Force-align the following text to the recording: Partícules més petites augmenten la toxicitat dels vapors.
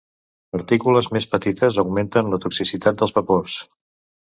Partícules 0.55 1.09
més 1.17 1.27
petites 1.35 1.77
augmenten 1.85 2.33
la 2.33 2.41
toxicitat 2.47 3.01
dels 3.03 3.17
vapors. 3.21 3.63